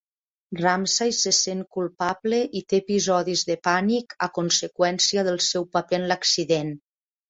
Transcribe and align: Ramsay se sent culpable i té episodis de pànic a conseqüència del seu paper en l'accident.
Ramsay 0.61 1.13
se 1.17 1.33
sent 1.39 1.61
culpable 1.77 2.41
i 2.61 2.65
té 2.73 2.81
episodis 2.85 3.47
de 3.53 3.59
pànic 3.71 4.19
a 4.31 4.33
conseqüència 4.41 5.31
del 5.33 5.43
seu 5.53 5.73
paper 5.79 6.05
en 6.05 6.13
l'accident. 6.15 6.79